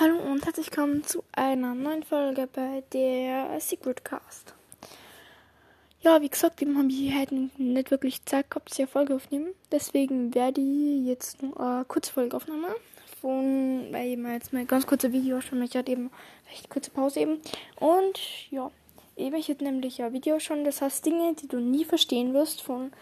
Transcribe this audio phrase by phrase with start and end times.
[0.00, 4.54] Hallo und herzlich willkommen zu einer neuen Folge bei der Secret Cast.
[6.02, 9.54] Ja, wie gesagt, eben haben wir halt nicht wirklich Zeit gehabt, diese Folge aufnehmen.
[9.72, 12.76] Deswegen werde ich jetzt nur eine kurze Folgeaufnahme
[13.20, 16.12] von, weil eben jetzt mal ganz kurze Video schon, ich hatte eben
[16.48, 17.40] recht kurze Pause eben.
[17.80, 18.20] Und
[18.52, 18.70] ja,
[19.16, 22.62] eben ich hätte nämlich ein Video schon, das heißt Dinge, die du nie verstehen wirst
[22.62, 22.92] von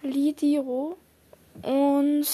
[0.00, 0.96] Lidiro.
[1.62, 2.28] Und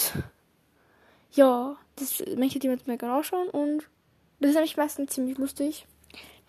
[1.33, 3.89] ja, das möchte ich jetzt mal genau anschauen und
[4.43, 5.87] das ist nämlich meistens ziemlich lustig.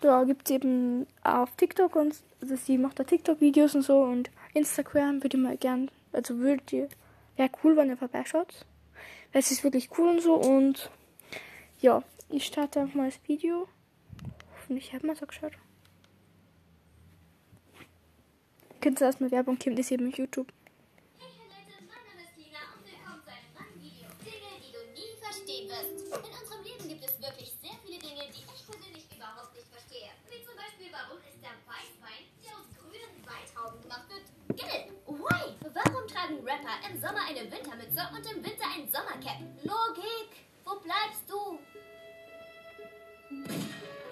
[0.00, 4.30] Da gibt es eben auf TikTok und also sie macht da TikTok-Videos und so und
[4.52, 6.88] Instagram würde ich mal gern, also würde ihr,
[7.36, 8.66] wäre cool, wenn ihr vorbeischaut.
[9.32, 10.90] Es ist wirklich cool und so und
[11.80, 13.68] ja, ich starte einfach mal das Video.
[14.56, 15.52] Hoffentlich hat man es auch geschaut.
[18.80, 20.52] Könnt ihr erstmal Werbung geben, das ist eben YouTube.
[36.34, 39.40] Tragen Rapper im Sommer eine Wintermütze und im Winter ein Sommercap?
[39.62, 40.30] Logik!
[40.64, 41.58] Wo bleibst du?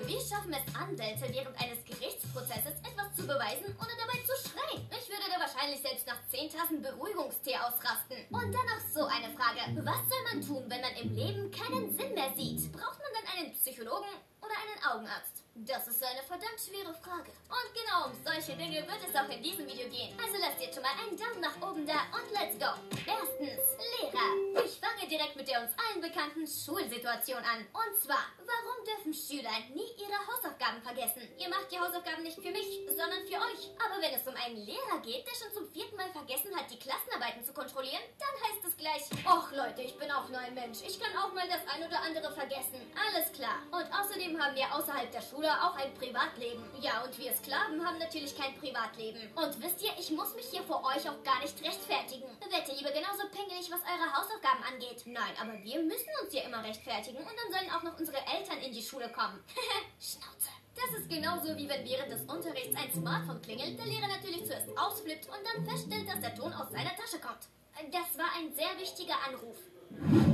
[0.04, 4.86] Wie schaffen es Anwälte während eines Gerichtsprozesses etwas zu beweisen, ohne dabei zu schreien?
[4.90, 8.18] Ich würde da wahrscheinlich selbst nach 10 Tassen Beruhigungstee ausrasten.
[8.30, 9.60] Und dann noch so eine Frage.
[9.84, 12.72] Was soll man tun, wenn man im Leben keinen Sinn mehr sieht?
[12.72, 15.41] Braucht man dann einen Psychologen oder einen Augenarzt?
[15.55, 17.28] Das ist eine verdammt schwere Frage.
[17.53, 20.17] Und genau um solche Dinge wird es auch in diesem Video gehen.
[20.17, 22.72] Also lasst jetzt schon mal einen Daumen nach oben da und let's go.
[23.05, 23.61] Erstens,
[24.00, 24.64] Lehrer.
[24.64, 27.69] Ich fange direkt mit der uns allen bekannten Schulsituation an.
[27.69, 31.28] Und zwar, warum dürfen Schüler nie ihre Hausaufgaben vergessen?
[31.36, 33.77] Ihr macht die Hausaufgaben nicht für mich, sondern für euch.
[33.77, 36.78] Aber wenn es um einen Lehrer geht, der schon zum vierten Mal vergessen hat, die
[36.78, 40.78] Klassenarbeiten zu kontrollieren, dann heißt es gleich, Och Leute, ich bin auch nur ein Mensch.
[40.86, 42.78] Ich kann auch mal das ein oder andere vergessen.
[42.94, 43.58] Alles klar.
[43.70, 46.62] Und außerdem haben wir außerhalb der Schule auch ein Privatleben.
[46.80, 49.20] Ja, und wir Sklaven haben natürlich kein Privatleben.
[49.34, 52.30] Und wisst ihr, ich muss mich hier vor euch auch gar nicht rechtfertigen.
[52.52, 55.02] Wette, ihr genauso pingelig, was eure Hausaufgaben angeht.
[55.06, 58.58] Nein, aber wir müssen uns ja immer rechtfertigen und dann sollen auch noch unsere Eltern
[58.58, 59.42] in die Schule kommen.
[59.98, 60.52] Schnauze.
[60.82, 64.66] Das ist genauso wie wenn während des Unterrichts ein Smartphone klingelt, der Lehrer natürlich zuerst
[64.76, 67.46] ausflippt und dann feststellt, dass der Ton aus seiner Tasche kommt.
[67.92, 69.58] Das war ein sehr wichtiger Anruf.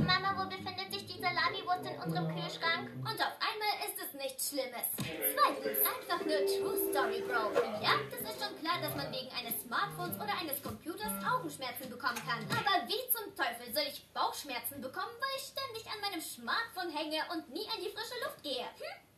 [0.07, 2.89] Mama, wo befindet sich die Salamiwurst in unserem Kühlschrank?
[2.97, 4.89] Und auf einmal ist es nichts Schlimmes.
[4.97, 7.53] Zweitens, einfach nur True Story, Bro.
[7.83, 12.21] Ja, das ist schon klar, dass man wegen eines Smartphones oder eines Computers Augenschmerzen bekommen
[12.25, 12.41] kann.
[12.49, 17.21] Aber wie zum Teufel soll ich Bauchschmerzen bekommen, weil ich ständig an meinem Smartphone hänge
[17.33, 18.65] und nie an die frische Luft gehe?
[18.65, 19.08] Hm?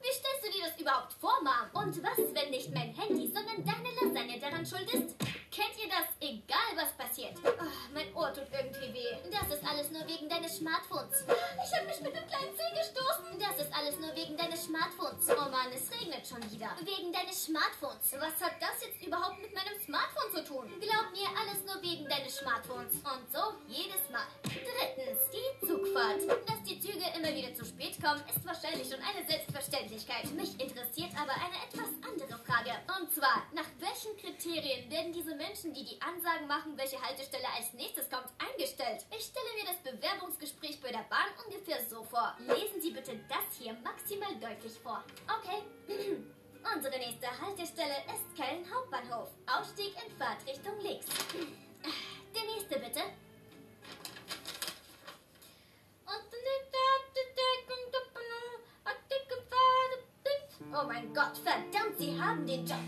[0.62, 1.82] Dir das überhaupt vor, Mom?
[1.82, 5.18] Und was, wenn nicht mein Handy, sondern deine Lasagne daran schuld ist?
[5.50, 6.06] Kennt ihr das?
[6.22, 7.34] Egal, was passiert.
[7.44, 9.18] Oh, mein Ohr tut irgendwie weh.
[9.32, 11.26] Das ist alles nur wegen deines Smartphones.
[11.66, 13.42] Ich habe mich mit dem kleinen Zeh gestoßen.
[13.42, 15.26] Das ist alles nur wegen deines Smartphones.
[15.30, 16.70] Oh Mann, es regnet schon wieder.
[16.86, 18.14] Wegen deines Smartphones.
[18.22, 20.72] Was hat das jetzt überhaupt mit meinem Smartphone zu tun?
[20.80, 22.96] Glaub mir, alles nur wegen deines Smartphones.
[23.04, 24.24] Und so jedes Mal.
[24.48, 26.24] Drittens, die Zugfahrt.
[26.48, 30.32] Dass die Züge immer wieder zu spät kommen, ist wahrscheinlich schon eine Selbstverständlichkeit.
[30.32, 32.72] Mich interessiert aber eine etwas andere Frage.
[32.88, 37.74] Und zwar, nach welchen Kriterien werden diese Menschen, die die Ansagen machen, welche Haltestelle als
[37.74, 39.04] nächstes kommt, eingestellt?
[39.12, 42.32] Ich stelle mir das Bewerbungsgespräch bei der Bahn ungefähr so vor.
[42.48, 45.04] Lesen Sie bitte das hier maximal deutlich vor.
[45.28, 45.60] Okay.
[46.64, 49.30] Unsere nächste Haltestelle ist Köln Hauptbahnhof.
[49.46, 51.06] Ausstieg in Fahrtrichtung links.
[52.34, 53.02] Der nächste bitte.
[60.74, 62.80] Oh mein Gott, verdammt, Sie haben den Job.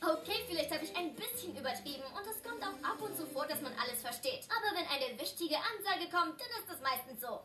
[0.00, 3.46] Okay, vielleicht habe ich ein bisschen übertrieben und es kommt auch ab und zu vor,
[3.46, 4.46] dass man alles versteht.
[4.50, 7.40] Aber wenn eine wichtige Ansage kommt, dann ist das meistens so.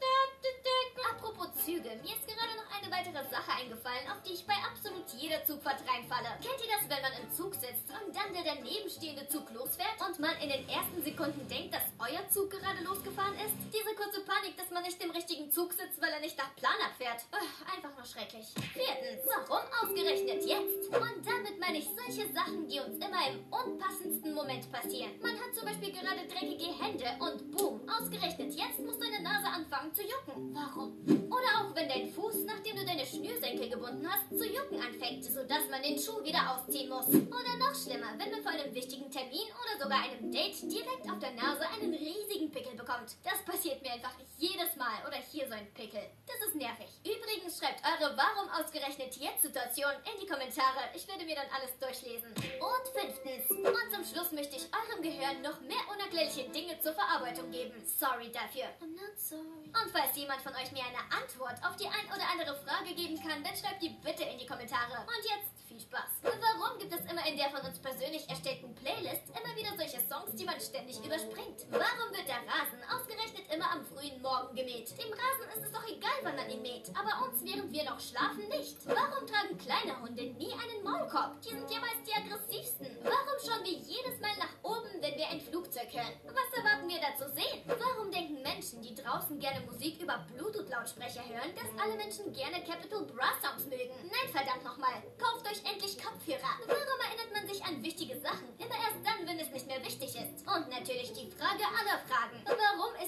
[1.17, 5.01] Apropos Züge, mir ist gerade noch eine weitere Sache eingefallen, auf die ich bei absolut
[5.17, 6.29] jeder Zugfahrt reinfalle.
[6.37, 10.19] Kennt ihr das, wenn man im Zug sitzt und dann der danebenstehende Zug losfährt und
[10.19, 13.57] man in den ersten Sekunden denkt, dass euer Zug gerade losgefahren ist?
[13.73, 16.77] Diese kurze Panik, dass man nicht im richtigen Zug sitzt, weil er nicht nach Plan
[16.85, 17.25] abfährt.
[17.33, 18.53] Ugh, einfach nur schrecklich.
[18.77, 20.85] Viertens, warum ausgerechnet jetzt?
[20.93, 25.11] Und damit meine ich solche Sachen, die uns immer im unpassendsten Moment passieren.
[25.21, 29.93] Man hat zum Beispiel gerade dreckige Hände und boom, ausgerechnet jetzt muss deine Nase anfangen
[29.93, 30.55] zu jucken.
[30.55, 30.95] Warum?
[31.27, 35.25] Oder auch wenn dein Fuß, nachdem du deine Schnürsenkel gebunden gebunden hast, zu jucken anfängt,
[35.25, 37.07] sodass man den Schuh wieder ausziehen muss.
[37.07, 41.19] Oder noch schlimmer, wenn man vor einem wichtigen Termin oder sogar einem Date direkt auf
[41.19, 43.15] der Nase einen riesigen Pickel bekommt.
[43.23, 45.01] Das passiert mir einfach jedes Mal.
[45.07, 46.01] Oder hier so ein Pickel.
[46.25, 46.87] Das ist nervig.
[47.03, 50.91] Übrigens schreibt eure Warum ausgerechnet jetzt Situation in die Kommentare.
[50.95, 52.29] Ich werde mir dann alles durchlesen.
[52.61, 53.49] Und fünftens.
[53.49, 57.73] Und zum Schluss möchte ich eurem Gehirn noch mehr unerklärliche Dinge zur Verarbeitung geben.
[57.85, 58.69] Sorry dafür.
[58.81, 59.73] I'm not sorry.
[59.73, 63.17] Und falls jemand von euch mir eine Antwort auf die ein oder andere Frage geben
[63.17, 65.01] kann, dann schreibt die bitte in die Kommentare.
[65.01, 66.23] Und jetzt viel Spaß.
[66.23, 70.33] Warum gibt es immer in der von uns persönlich erstellten Playlist immer wieder solche Songs,
[70.33, 71.67] die man ständig überspringt?
[71.69, 74.89] Warum wird der Rasen ausgerechnet immer am frühen Morgen gemäht?
[74.97, 76.89] Dem Rasen ist es doch egal, wann man ihn mäht.
[76.95, 78.77] Aber uns, während wir noch schlafen, nicht.
[78.85, 81.41] Warum tragen kleine Hunde nie einen Maulkorb?
[81.47, 82.91] Die sind meist die aggressivsten.
[83.03, 86.11] Warum schauen wir jedes Mal nach oben, wenn wir ein Flugzeug hören?
[86.27, 87.63] Was erwarten wir da zu sehen?
[87.63, 93.07] Warum denken Menschen, die draußen gerne Musik über Bluetooth-Lautsprecher hören, dass alle Menschen gerne Capital
[93.07, 93.95] Bra Songs mögen?
[94.11, 94.99] Nein, verdammt nochmal.
[95.15, 96.51] Kauft euch endlich Kopfhörer.
[96.67, 98.51] Warum erinnert man sich an wichtige Sachen?
[98.59, 100.43] Immer erst dann, wenn es nicht mehr wichtig ist.
[100.43, 102.43] Und natürlich die Frage aller Fragen.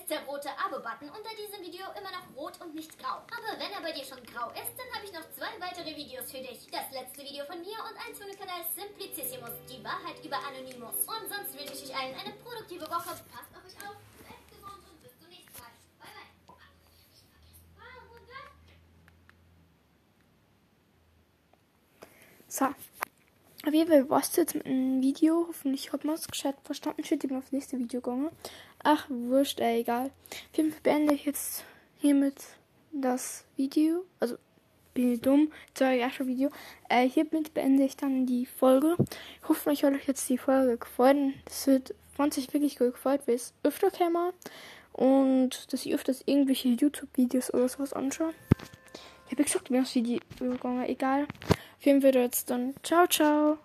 [0.09, 3.21] Der rote Abo-Button unter diesem Video immer noch rot und nicht grau?
[3.29, 6.31] Aber wenn er bei dir schon grau ist, dann habe ich noch zwei weitere Videos
[6.31, 6.65] für dich.
[6.71, 11.05] Das letzte Video von mir und eins von dem Kanal Simplicissimus, die Wahrheit über Anonymous.
[11.05, 13.21] Und sonst wünsche ich euch allen eine produktive Woche.
[13.29, 15.69] Passt auf euch auf, bleibt gesund und bis zum nächsten Mal.
[16.01, 16.09] Bye,
[16.47, 16.57] bye.
[22.47, 22.65] So.
[23.67, 25.45] Auf jeden Fall war's jetzt mit dem Video.
[25.49, 27.01] Hoffentlich hat man es gescheit verstanden.
[27.03, 28.31] Ich bin aufs nächste Video gegangen.
[28.83, 30.11] Ach, wurscht, ey, egal.
[30.51, 31.63] Auf jeden Fall beende ich jetzt
[31.97, 32.35] hiermit
[32.91, 34.05] das Video.
[34.19, 34.37] Also,
[34.93, 35.51] bin ich dumm.
[35.77, 36.49] War ja schon Video.
[36.87, 38.95] Äh, hiermit beende ich dann die Folge.
[39.41, 41.33] Ich hoffe, euch hat euch jetzt die Folge gefallen.
[41.45, 44.33] Das wird, fand sich wirklich gut gefallen, weil es öfter käme.
[44.93, 48.33] Und dass ich öfters irgendwelche YouTube-Videos oder sowas anschaue.
[49.25, 51.23] Ich habe gesagt, mir das Video gegangen, egal.
[51.23, 52.73] Auf jeden Fall jetzt dann.
[52.83, 53.57] Ciao, ciao.